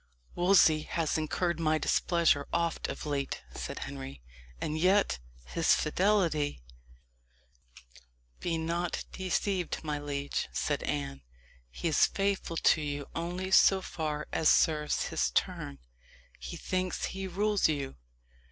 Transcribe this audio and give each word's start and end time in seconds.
"Wolsey 0.33 0.81
has 0.81 1.15
incurred 1.15 1.59
my 1.59 1.77
displeasure 1.77 2.47
oft 2.51 2.87
of 2.87 3.05
late," 3.05 3.43
said 3.53 3.77
Henry; 3.85 4.23
"and 4.59 4.75
yet 4.79 5.19
his 5.45 5.75
fidelity" 5.75 6.59
"Be 8.41 8.57
not 8.57 9.05
deceived, 9.11 9.83
my 9.83 9.99
liege," 9.99 10.49
said 10.51 10.81
Anne; 10.81 11.21
"he 11.69 11.87
is 11.87 12.07
faithful 12.07 12.57
to 12.57 12.81
you 12.81 13.05
only 13.13 13.51
so 13.51 13.79
far 13.79 14.27
as 14.33 14.49
serves 14.49 15.09
his 15.09 15.29
turn. 15.29 15.77
He 16.39 16.57
thinks 16.57 17.05
he 17.13 17.27
rules 17.27 17.67
you." 17.69 17.95